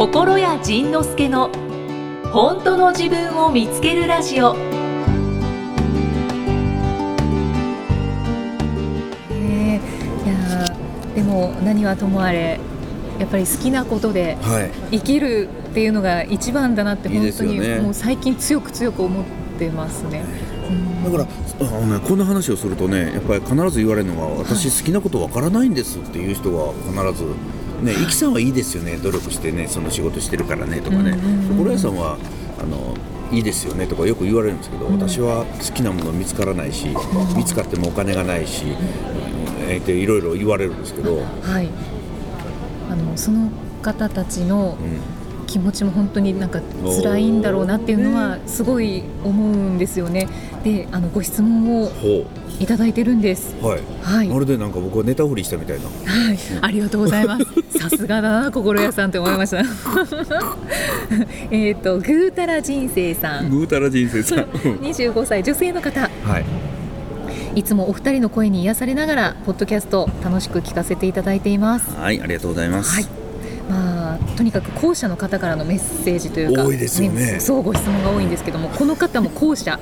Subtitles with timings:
[0.00, 1.50] 心谷仁之助の
[2.32, 4.54] 本当の自分を見つけるラジオ。
[9.28, 9.78] ね
[10.24, 12.58] いやーでも何はともあれ
[13.18, 14.96] やっぱり好きなことではい。
[14.96, 19.24] 生きるっていうのが一番だなって本当にもう最近強く強く思っ
[19.58, 20.24] てますね。
[20.70, 21.12] うん。
[21.12, 27.34] だからあの、ね、こんな話をするとねやっぱり必ず言われるのが私好きなことわからないんですっていう人が必ず
[27.82, 28.96] 「ね、イキさんはいいですよね。
[28.96, 31.10] 努力してねその仕事してるからね」とかね。
[31.10, 32.18] うんうんうん「心屋さんは
[32.58, 32.94] あの
[33.32, 36.88] いいですよね」とかよく言われるんですけど、私は好きなもの見つからないし
[37.36, 38.64] 見つかってもお金がないし、
[39.68, 41.68] えーっていろいろ言われるんですけど、うんはい。
[42.90, 43.50] あのその
[43.82, 44.76] 方たちの
[45.50, 46.60] 気持ちも本当になんか
[47.02, 50.28] 辛いんだろうなっていうのはすごい思うんですよね。
[50.62, 52.24] であのご質問をほ
[52.60, 53.56] いただいてるんです。
[53.60, 55.86] うはい、はいまるでなんか僕はネタ振りしたみたいな。
[55.86, 57.44] はい、ありがとうございます。
[57.76, 59.64] さすがだな、心屋さんって思いました。
[61.50, 63.50] えっと、ぐうたら人生さん。
[63.50, 64.44] ぐうたら人生さん
[64.84, 66.44] 25歳女性の方はい
[67.56, 73.19] いつもお二人の声に癒されながらポッドキャスト楽しく聞かせていただいていますはいありがとうございます、はい
[73.70, 77.38] まあとにかく後者の方からのメッセージというか多いですよね。
[77.40, 79.78] そうご質問が多いんですけどもこの方も後者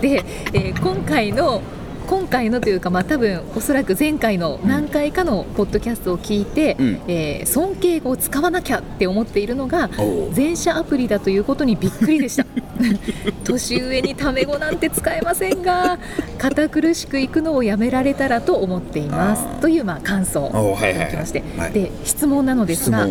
[0.00, 1.62] で、えー今回の
[2.10, 7.02] 今回のというか、まあ、多分おそらく前回の何回かのポッドキャストを聞いて、うん。
[7.06, 9.90] えー尊敬語を使わなきゃって思っているのが
[10.32, 12.44] 全社アプリだということにびっくりでした。
[13.44, 15.98] 年上にタメ語なんて使えませんが
[16.38, 19.44] 堅苦しくいくのをやめられたらと思っています。
[19.60, 20.94] というまあ感想をいはいはいい。
[20.94, 21.72] ただきまして、はい。
[21.72, 23.08] で質問なのですが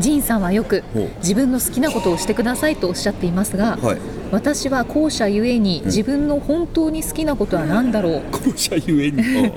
[0.00, 0.82] ジンさんはよく
[1.18, 3.98] 自分の好きなことをしてくださいとおっしゃっていますが、はい。
[4.32, 5.84] 私は後者ゆえにん。
[5.84, 9.22] 自分の本当に好きなことは何だろう、後者ゆえに？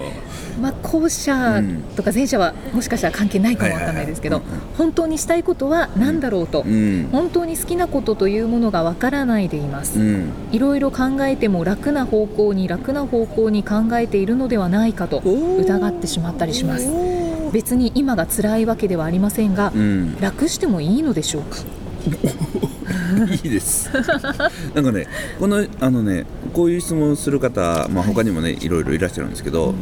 [0.62, 1.62] まあ、後者
[1.96, 4.42] とか前者はもしかしたら関係ないかもわかんないですけど、
[4.76, 7.10] 本当にしたいことは何だろうと、うん。
[7.12, 10.30] 本当に好きなことというものがわからないでいます、うん。
[10.52, 16.88] いろいろ考えても楽な方向に楽な方向に考えているのではないかと疑ってしまったりします
[17.52, 20.20] 別に今が辛いわけではありませんが、うん。
[20.20, 21.58] 楽してもいいのでしょうか？
[23.44, 23.90] いいです。
[24.74, 25.08] なんかね
[25.40, 29.74] このあのねこういう質問する方、まあ、他にもねいろいろいらっしゃるんですけど、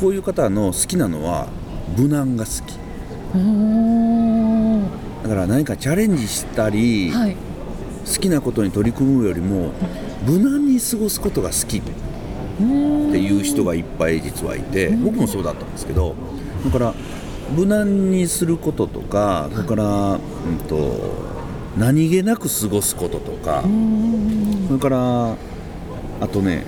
[0.00, 1.48] こういう方の好きなのは
[1.96, 2.78] 無難が好き。
[5.22, 7.36] だから何かチャレンジしたり、はい。
[8.06, 9.72] 好きなことに取り組むよりも
[10.24, 16.14] 無難に過ごすことが好きっていう人がいっぱい実はいて僕もそうだったんですけど
[16.64, 16.94] だから
[17.54, 20.98] 無難にすることとかそれから、うん、と
[21.76, 23.62] 何気なく過ごすこととか
[24.66, 25.36] それから
[26.20, 26.64] あとね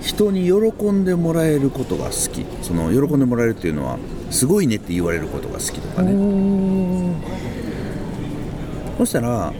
[0.00, 2.46] 人に喜んでもらえることが好き。
[2.62, 3.98] その喜んでもらえるっていうのは
[4.30, 6.12] すごいねって言われることが好きとかね。
[8.98, 9.52] そしたら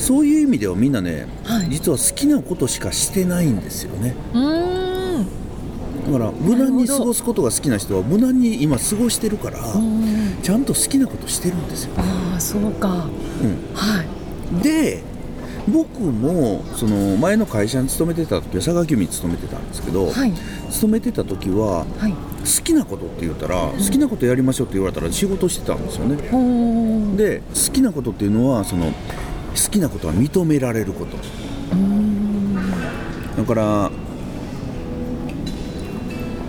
[0.00, 1.68] そういう意味ではみんなね、はい。
[1.70, 4.14] 実は好きなことしかしてないんですよね。
[4.34, 4.75] うーん
[6.06, 10.38] だから無難に過ごすことが好きな人は無難に今過ごしてるからうん。
[10.42, 12.88] ちゃんと好きなことしてるんですよ、ああそうか。
[12.88, 12.92] う
[13.74, 14.54] はい。
[14.54, 15.02] ん、で
[15.68, 20.32] 僕もその前の会社に勤めてた時は佐川急便に勤めてたんですけど、はい。
[20.70, 22.12] 勤めてた時ははい。
[22.12, 26.16] 好きなことって言ったら、好きなことやりましょうって言われたら仕事してたんですよね。
[27.16, 28.92] で好きなことっていうのはその好
[29.68, 31.16] きなことは認められること。
[33.36, 33.90] だから、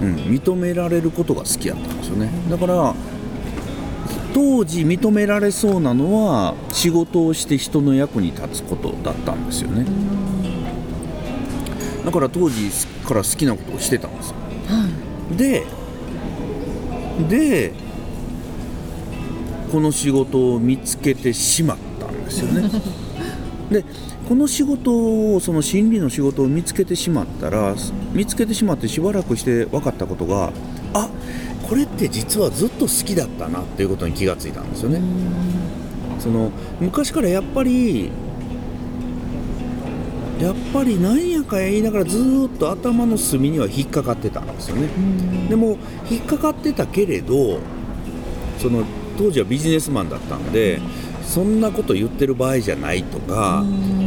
[0.01, 2.29] うん、認められることが好きやったんですよね。
[2.49, 2.93] だから
[4.33, 9.85] 当時認められそうなのは仕事をして人の役に立つことだったんですよね。
[12.05, 12.69] だから当時
[13.05, 14.35] から好きなことをしてたんですよ。
[14.67, 14.87] は
[15.35, 15.65] で
[17.27, 17.73] で
[19.71, 22.69] この仕事を見つけてしまったんですよね。
[23.71, 23.83] で
[24.27, 27.75] この仕事をその心理の仕事を見つけてしまったら
[28.11, 30.51] 見つけてしまってしばらくして分かったことが
[30.93, 31.09] あ
[31.69, 35.01] これって実はずっと好きだったなっていうことに気がついたんですよね。
[36.19, 38.09] その昔からやっぱり
[40.41, 44.89] やっぱりなんやか言いながらずーっと頭の隅には引っかかってたんですよね。
[45.49, 45.77] でも
[46.09, 47.59] 引っかかってたけれど
[48.59, 48.83] その
[49.17, 50.79] 当時はビジネスマンだったんで
[51.27, 53.63] そんなこと言ってる場合じゃないとか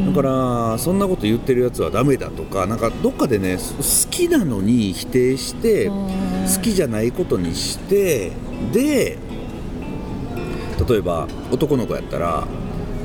[0.07, 8.33] だからそんなこと言ってるやつはダメだとかなんかどっかでね好きなのに否定して好きじゃないことにして
[8.73, 9.19] で
[10.89, 12.49] 例えば男の子やったら、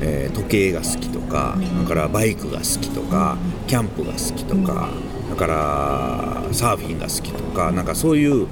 [0.00, 3.36] えー時計が好きとかだからバイクが好きとか
[3.66, 4.90] キャンプが好きとか
[5.30, 8.46] だからサーフィンが好きとかなんかそういう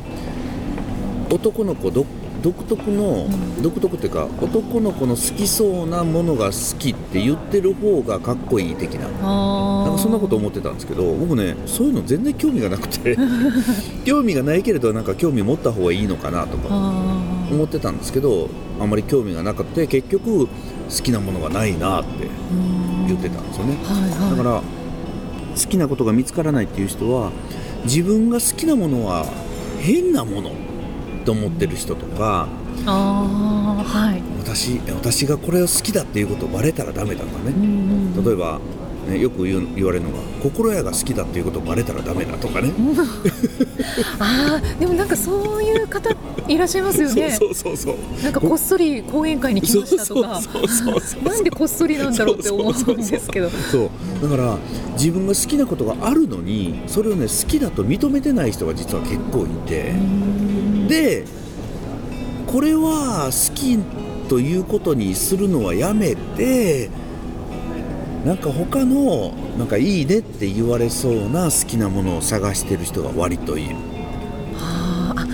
[1.30, 2.04] 男の子ど
[2.44, 3.26] 独特の、
[3.62, 9.06] 独特っていうか男の子の好きそうなものが好きって言ってる方がかっこいい的な。
[9.22, 13.16] あなんかそんなこと思ってたんですけど僕ねそういうの全然興味がなくて。
[14.04, 16.68] 興味がないけれどなんか興味持った方がいいのかなとか
[17.50, 20.48] 思ってたんですけどあんまり興味がなくて結局好
[21.02, 23.06] きなものがないなってうん。
[23.06, 23.78] 言ってたんですよね。
[23.84, 24.36] はいはい。
[24.36, 27.30] だから好きなことが見つからないっていう人は
[27.84, 29.24] 自分が好きなものは
[29.80, 30.50] 変なもの
[31.24, 32.48] と思ってる人とか
[32.86, 34.22] ああはい。
[34.38, 37.52] 私私がこれを好きだっていうことをバレたらダメだとかね。
[37.56, 37.62] うん
[38.16, 38.24] うん。
[38.24, 38.60] 例えば、
[39.04, 42.72] ね、よく言う言われるのが心屋が好きだっていうことをバレたらダメだとかね。
[44.18, 46.10] ああでもなんかそういう方
[46.48, 47.30] いらっしゃいますよね。
[47.38, 50.40] そうそうそうなんかこっそり講演会に来ましたとか。
[51.24, 53.50] なんでこっそりなんだろうって思うんですけど。
[53.70, 53.90] そう
[54.22, 54.58] だから
[54.94, 59.92] 自分が好きなことがあるのにそれをね好きだと認めてない人が実は結構いて。
[60.88, 61.24] で
[62.46, 63.78] これは好き
[64.28, 66.88] ということにするのはやめて
[68.24, 73.76] なんか他のなんかいいねって言われそうな好きなものを探してる人が割といる。
[74.58, 75.26] あーあ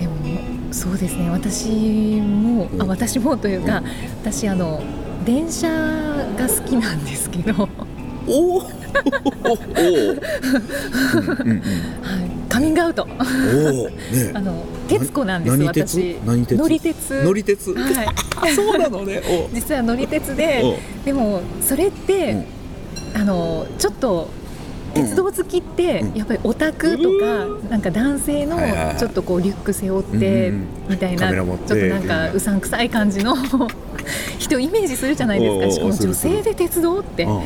[0.00, 1.30] でもそうですね。
[1.30, 3.82] 私もあ私もというか
[4.22, 4.82] 私あの
[5.24, 7.68] 電車が好きなんですけど、 はい、
[8.26, 8.66] おおおお
[11.44, 11.62] うんうん
[12.02, 12.31] カ
[12.62, 13.04] ミングアウト。
[13.04, 13.94] うんおおね。
[14.34, 16.16] あの鉄子なんです私。
[16.24, 17.24] 何鉄乗り鉄。
[17.24, 18.06] 乗り鉄、はい。
[18.52, 19.20] あそうなのね。
[19.52, 19.54] お。
[19.54, 21.04] 実は乗り鉄でお。
[21.04, 22.46] でもそれって、
[23.14, 24.28] あのちょっと
[24.94, 26.16] 鉄道好きって、うん。
[26.16, 28.58] やっぱりオタクとか、なんか男性の
[28.96, 30.52] ちょっとこうリュック背負って、
[30.88, 33.34] みたいなちょっとなんかうさんくさい感じの
[34.38, 35.72] 人をイメージするじゃないですか。
[35.72, 37.40] しかも女性で鉄道ってあ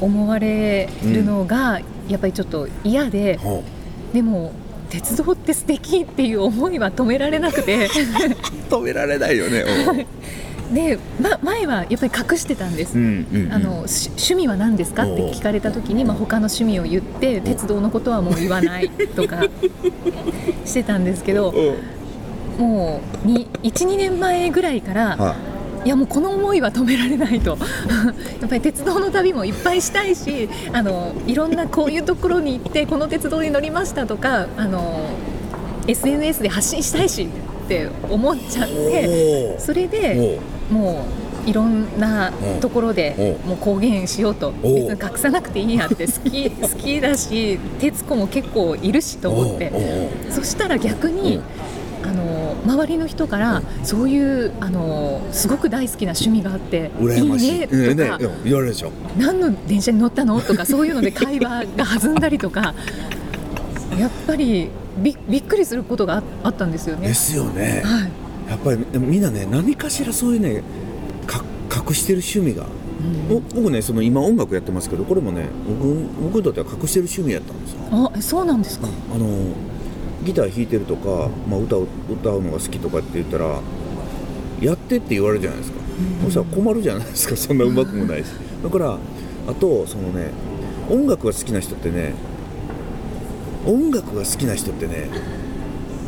[0.00, 3.64] 思われるのがやっぱりちょっと嫌で、ほ
[4.12, 4.52] でも
[4.90, 7.86] 鉄道って素敵っていう思いは止められなくて。
[7.86, 7.88] う
[8.70, 9.64] 止められないよね
[10.72, 12.96] で、ま、前はやっぱり隠してたんです。
[12.98, 13.52] おう、んうんうん。
[13.52, 15.04] あのし趣味は何ですか？
[15.04, 19.42] って聞かれた時に、まあ、他の趣味を言って鉄道のことはもう言わないとか
[20.66, 21.54] してたんですけど
[22.58, 25.36] もう12年前ぐらいからは
[25.84, 27.56] いやもうこの思いは止められないと。
[28.40, 35.10] やっぱり鉄道の旅もいっぱいしたいしあのいろんなこういうところに行ってこの鉄道に乗りましたとかあの
[35.86, 37.28] SNS で発信したいし
[37.64, 40.40] って思っちゃってそれで
[40.70, 41.04] も
[41.46, 44.52] ういろんなところでもう公言しようと。
[44.62, 49.72] 別に隠さなくていいやって好き好きだし徹子も結構いるしと思って。
[50.30, 51.40] そしたら逆に
[52.08, 57.04] あの周りの人からそういうあのすごく大好きな趣味があってい。
[57.04, 58.90] いいねとか言われるでしょ。
[59.18, 60.40] 何の電車に乗ったの？
[60.40, 62.74] とかそういうので会話が弾んだりとか
[63.98, 64.70] やっぱり
[65.02, 67.08] びびっくりすることがああったんですよね。
[67.08, 67.14] で。
[67.14, 67.82] すよね。
[67.84, 68.50] はい。
[68.50, 70.62] やっぱりみんなね何かしらそういうね
[71.26, 71.44] か
[71.88, 72.64] 隠してる趣味が、
[73.30, 77.78] お僕ねその今音楽やってますけどこれもね僕僕にとっては隠してる趣味やったんですよ。
[77.92, 78.88] あえそうなんですか？
[79.14, 79.26] あの
[80.24, 83.60] ギター弾いてるとか、まあ、歌を歌うのが好きとかって言ったら
[84.60, 85.78] やってって言われるじゃないですか、
[86.24, 87.36] そしたら困るじゃないですか。
[87.38, 88.26] そんなうまくもないし。
[88.62, 88.98] だから
[89.48, 90.30] あとそのね
[90.90, 92.14] 音楽が好きな人ってね
[93.66, 95.08] 音楽が好きな人ってね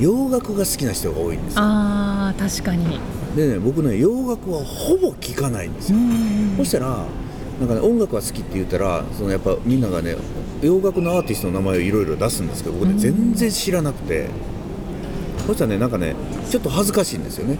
[0.01, 1.61] 洋楽が好きな人が多いんですよ。
[1.63, 2.99] ああ確かに。
[3.37, 5.99] でね僕ね洋楽はほぼ聴かないんですよ、
[6.57, 7.05] そしたら
[7.61, 10.17] なんかね音楽が好きって言ったらそのやっぱみんながね
[10.63, 12.99] 洋楽のアーティストの名前をいろいろ出すんですけど僕ね、うん。
[12.99, 14.29] 全然知らなくて。
[15.47, 16.15] そしたらねなんかね
[16.49, 17.59] ちょっと恥ずかしいんですよね、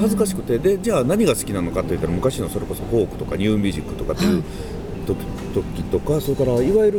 [0.00, 0.58] 恥ずかしくて。
[0.58, 4.42] でじゃあ何が好きなのかって言ったら昔のそれこそフォークとかニューミュージックとかっていう
[5.06, 5.18] 時,、
[5.54, 6.98] 時とかそれからいわゆる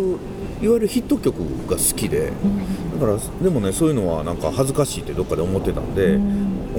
[0.62, 2.32] いわゆるヒット曲が好きで
[3.00, 6.16] だからでもねそういうのはなんか恥ずかしいってどっかで思ってたんで、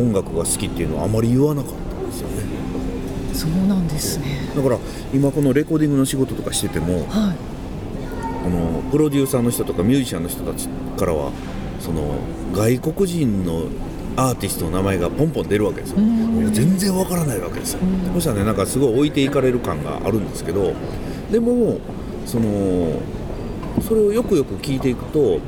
[0.01, 2.52] 音楽が好きっていうのはあまり言わなかったんですよね
[3.33, 4.51] そうなんですね。
[4.55, 4.79] だから
[5.13, 7.53] 今このレコーディングの仕事とかしててもはい。
[8.45, 11.31] あのプロデューサーの人とかミュージシャンの人たちからは
[11.79, 12.17] その
[12.53, 13.67] 外国人の
[14.17, 15.97] アーティストの名前がポンポン出るわけですよ、
[16.51, 20.75] 全然わからないわけですよ、うんそしたらねなんかすごい置いていかれる感があるんですけど
[21.31, 21.79] でも
[22.27, 23.01] その
[23.81, 25.41] それをよくよく聞いていくと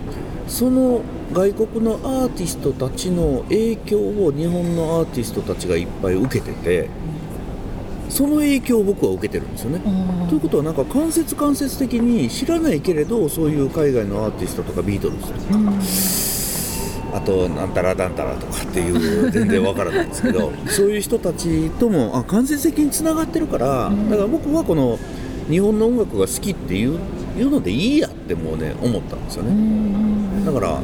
[0.48, 6.88] その外国のアーティストたちの影響を日本のアーティストたちがいっぱい受けてて
[8.08, 9.80] その影響を僕は受けてるんですよね。
[9.84, 15.38] あということはなんか間接間接的に知らないけれどそういう海外のアーティストとかビートルズとか、
[17.16, 24.99] あとなんたらなんたらとかっていう全然わからないんですけど そういう人たちともあ間接的につながってるからだから僕はこの
[25.49, 26.99] 日本の音楽が好きっていう
[27.38, 29.50] いうのでいいやってもうね思ったんですよね。
[30.44, 30.80] だから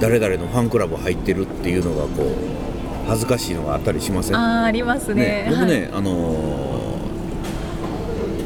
[0.00, 2.61] 誰々のファンクラブ入ってるっていうのがこう
[3.06, 4.36] 恥ずかしいのがあったりしません？
[4.36, 5.46] あーありますね。
[5.50, 6.72] 僕ね、はいあのー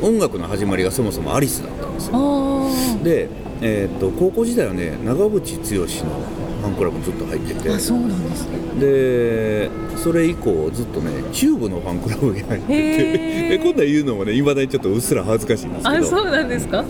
[0.02, 2.68] 音楽の始まりがそもそもアリスだったんですよ。
[3.02, 3.28] で、
[3.62, 5.30] えー、と高校時代はね長渕
[5.78, 6.20] 剛の
[6.60, 7.70] ファンクラブにずっと入ってて。
[7.70, 8.58] あそうなんですね。
[8.78, 13.58] でそれ以降ずっとねチューブのファンクラブに入ってて。
[13.58, 15.96] 今度は言うのもねいまだにちょっとうっすら恥ずかしいんですけど。
[15.96, 16.84] あそうなんですか？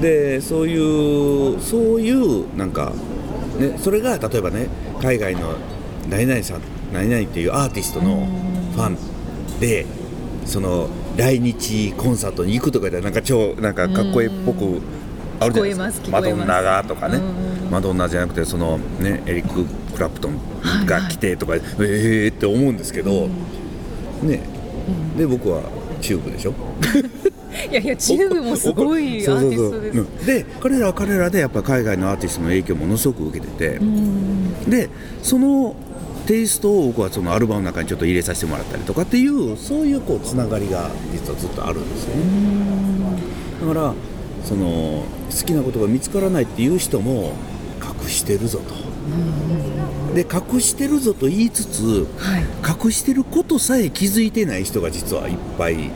[0.00, 2.92] でそういうそういうなんか、
[3.58, 4.68] ね、それが例えばね
[5.02, 5.56] 海外の
[6.08, 6.60] 何々さん
[6.96, 8.26] 何々っていうアーティストの
[8.74, 9.86] ファンで
[10.44, 14.80] その来日コンサートに行くとかでなんか超なんかかっこいいっぽく
[15.40, 16.10] あるじゃないですか。
[16.10, 17.16] マドンナがとかね。
[17.16, 20.38] うんマドンナじゃなくてそのねエリック・クラプトン
[20.86, 23.28] が来てとか、ええーって思うんですけど、
[24.22, 24.40] ね。
[25.16, 25.62] で僕は
[26.00, 26.54] チューブでしょ。
[27.70, 30.26] いやいやチューブもすごいアーティストです。
[30.26, 34.70] で彼らは彼らでやっぱ海外のアーティストの影響をものすごく受けてて、うん。
[34.70, 34.88] で
[35.22, 35.74] その
[36.26, 42.22] テイストを僕はそのアルバムの中にちょっと入れさせてもらったりとかっていうそういうこうつながりが実はずっとあるんですよね。
[43.60, 43.94] だから
[44.44, 47.32] その好きなことが見つからないっていう人も
[48.02, 48.74] 隠してるぞと。
[50.14, 52.44] で隠してるぞと言いつつはい。
[52.84, 55.90] 隠してることさえ気づいてない人が実はいっぱい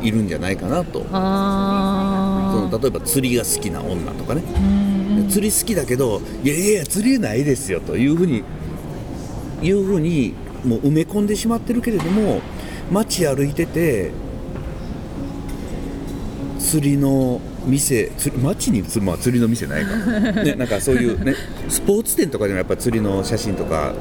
[0.00, 1.04] いるんじゃないかなと。
[1.12, 4.42] あその例えば釣りが好きな女とかね。
[5.16, 5.28] うん。
[5.28, 8.42] 釣り好きだけどいやいやいや釣りないですよというふうに
[9.64, 12.40] いうふうにもう埋め込んでしまってるけれども
[12.90, 14.12] 街歩いてて
[16.58, 19.96] 釣りの店釣り街に釣,、まあ、釣りの店ないか、
[20.42, 21.34] ね、なんかそういうね
[21.68, 23.94] スポーツ店とかでもやっぱり釣りの写真とか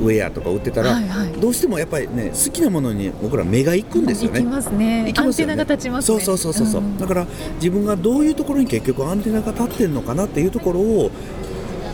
[0.00, 1.32] ウェアとか売ってたら、はいはい。
[1.32, 4.40] どうしてもやっぱりね好きなものに僕ら目が行くんですよね。
[4.40, 5.04] 行きますね。
[5.08, 5.52] 行きますよね。
[5.52, 6.20] アンテナが立ちますね。
[6.20, 6.98] そうそうそうそう、ん。
[6.98, 11.10] だから自分がどういうところに結局アンテナが立ってるのかなっていうところを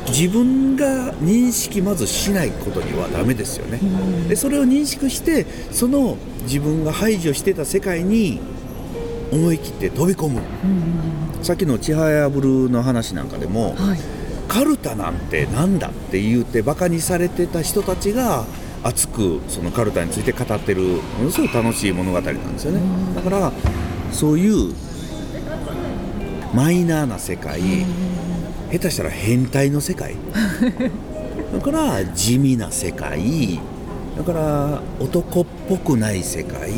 [0.09, 3.81] 自分が認識まずしないことにはダメですよね、
[4.29, 8.41] でそれを認識してその自分が排除してた世界に
[9.33, 10.41] 思い切って飛び込む。
[11.43, 13.99] さっきの「ちはやぶる」の話なんかでも、はい。
[14.49, 18.45] カルタなんてなんだって言ってバカにされてた人たちが
[18.85, 20.83] 熱くそのカルタについて語ってる
[21.19, 22.81] ものすごい楽しい物語なんですよね。
[23.17, 23.53] だから
[24.13, 24.73] そういう
[26.57, 27.61] マイナーな世界。
[28.73, 30.15] 下手したら変態の世界。
[31.53, 33.61] だから地味な世界。
[34.17, 36.71] だから男っぽくない世界。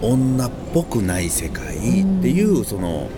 [0.00, 1.74] 女っぽくない世界。
[1.74, 3.08] っていうその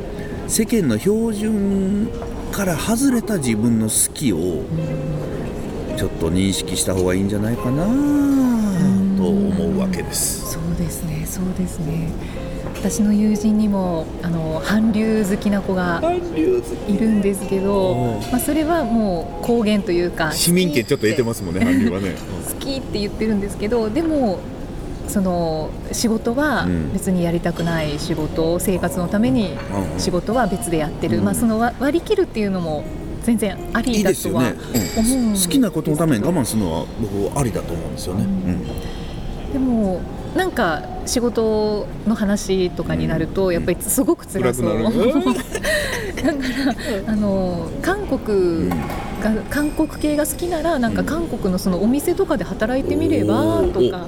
[0.46, 2.08] 世間の標準
[2.50, 4.62] から外れた自分の好きを
[5.98, 10.52] ちょっと認識した方がいいんじゃないかなと思うわけです。
[10.52, 12.08] そうですねそうですね
[12.80, 16.00] 私の友人にもあの韓流好きな子が
[16.36, 22.14] いるんですけおどう、まあ、それはもう公言というか市民権ちょっと得て好ますもんね、韓流はね。
[22.60, 24.38] きって言ってるんですけどでも
[25.08, 26.92] その仕事はうん。
[26.92, 30.00] 別にやりたくない仕事生活のためにうんうん。
[30.00, 31.24] 仕事は別でやってる、うん。
[31.24, 32.84] まあ、その割割り切るっていうのも
[33.22, 34.54] 全然あいりだとはいですよね、
[34.96, 38.26] 思うんうん好きなことのために我慢慢するのは僕ありだと思うんですよね。
[39.52, 40.00] でも
[40.38, 43.54] なんか仕事の話とかになると、うん。
[43.54, 44.88] やっぱりすごく辛そう、 だか
[47.06, 54.06] らあの韓国が、韓国系が好きならなんか韓国のそのお店とかで働いてみればとか、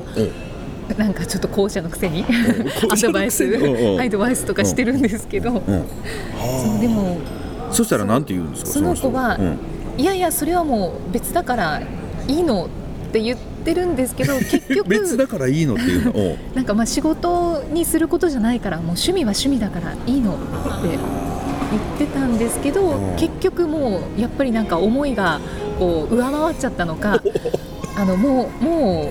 [0.97, 2.25] なんかちょっと後者のくせに
[2.89, 3.45] おアドバイス
[4.01, 5.59] アドバイスとかしてるんですけど、うん。
[5.59, 7.19] そうでも
[7.73, 9.37] そしたらなんて言うんですかその子は
[9.99, 11.83] いやいやそれはもう別だから
[12.29, 12.67] いいの
[13.09, 16.37] って言ってるんですけど 結局別だからいいのっていうのを。
[16.55, 20.41] なんかまあ仕事にすることじゃないからもう趣味は趣味だからいいのって
[21.99, 23.17] 言ってたんですけど、うん。
[23.17, 25.41] 結局もうやっぱりなんか思いが
[25.79, 27.23] こう上回っちゃったのか
[27.97, 29.11] あのもうも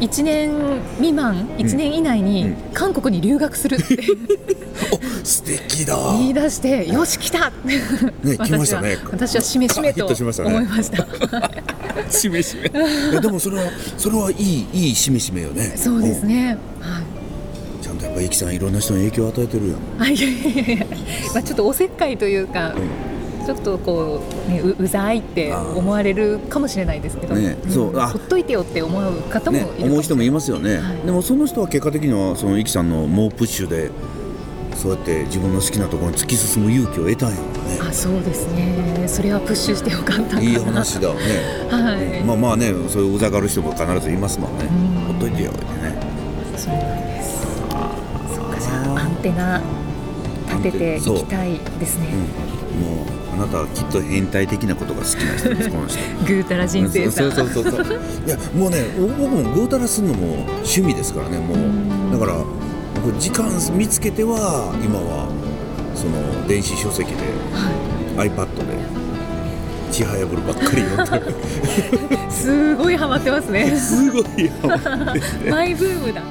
[0.00, 0.50] う1年
[0.96, 2.56] 未満1年以内うにん。
[2.72, 3.98] 韓国に留学するって。
[5.22, 5.96] 素敵だ。
[6.12, 7.50] 言い出してよし来た。
[7.64, 7.80] ね
[8.38, 8.98] 来ましたね。
[9.10, 11.06] 私はしめしめと思いました。
[12.10, 12.68] しめしめ。
[12.68, 13.64] いやでもそれは
[13.96, 15.72] それはいいいいしめしめよね。
[15.76, 16.58] そうですね。
[16.80, 17.02] はい。
[17.02, 17.20] うん
[17.80, 19.78] ちゃんとやっぱイキさんいろんな人に影響を与えてるやん。
[19.98, 20.86] あいやいやいや。
[21.34, 22.74] まあちょっとおせっかいというか、
[23.46, 28.08] ちょっとこうねううざいって思われるかもしれないですけど、ねそうあ。
[28.08, 31.06] ほっといてよって思う方もいねるかも思う人もいますよね、はい。
[31.06, 33.90] でもその人は結果的にはそのイキさんの猛プッシュで
[34.80, 39.06] そうやって自分の好きなところに突き進む勇気を得たんやろあそうですね。
[39.06, 41.20] それはプッシュしてよかったいい話だよね。
[41.70, 42.24] はい。
[42.24, 44.64] まあまあねそういううざがる人も必ずいますもんね。
[44.64, 45.04] うん。
[45.04, 46.00] ほっといてよってね。
[46.56, 47.42] そうなんです。
[48.34, 49.60] そうかじゃあアンテナ
[50.48, 52.08] 立育てていきたいですね。
[52.74, 52.78] う。
[52.78, 55.98] ん、もうあなたはきっと変態的なことが好きな人ですこの人。
[56.26, 58.00] ぐうたら人生そうそうそうそう。
[58.26, 62.12] いやもうね僕もぐうたらするのも趣味ですからねもう。
[62.12, 62.38] だから
[63.02, 65.28] 僕時間見つけては今は
[65.94, 67.16] その電子書籍で、
[68.16, 69.00] iPad で
[69.90, 73.74] ちはやぶるばっかり読んで すごいハマってますね。
[73.76, 76.22] すごいハマっててマイブームだ。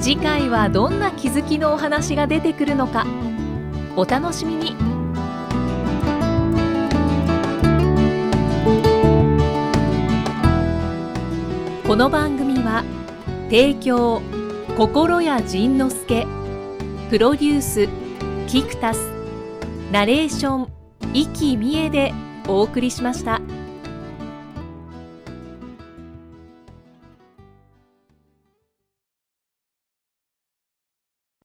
[0.00, 3.06] 次回はどんな気づきのお話が出てくるのか。
[3.96, 4.76] お楽しみに。
[11.86, 12.84] この番組は
[13.48, 14.20] 提供
[14.78, 16.26] 心谷仁之助
[17.10, 17.88] プロデュース
[18.46, 19.10] キクタス
[19.90, 20.72] ナレーション
[21.12, 22.14] 生きみえで
[22.46, 23.40] お送りしました。